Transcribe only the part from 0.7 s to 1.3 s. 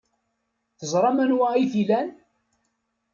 Teẓram